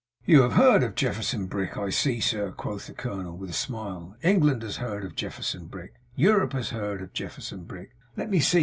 'You 0.25 0.41
have 0.41 0.53
heard 0.53 0.81
of 0.81 0.95
Jefferson 0.95 1.45
Brick, 1.45 1.77
I 1.77 1.91
see, 1.91 2.19
sir,' 2.19 2.49
quoth 2.53 2.87
the 2.87 2.93
colonel, 2.93 3.37
with 3.37 3.51
a 3.51 3.53
smile. 3.53 4.15
'England 4.23 4.63
has 4.63 4.77
heard 4.77 5.05
of 5.05 5.13
Jefferson 5.13 5.67
Brick. 5.67 5.93
Europe 6.15 6.53
has 6.53 6.71
heard 6.71 7.03
of 7.03 7.13
Jefferson 7.13 7.65
Brick. 7.65 7.91
Let 8.17 8.31
me 8.31 8.39
see. 8.39 8.59